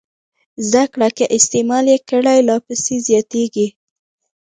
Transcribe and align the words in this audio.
زده 0.69 0.83
کړه 0.93 1.07
که 1.17 1.25
استعمال 1.37 1.85
یې 1.91 1.97
کړئ 2.09 2.39
لا 2.47 2.57
پسې 2.65 2.95
زیاتېږي. 3.07 3.67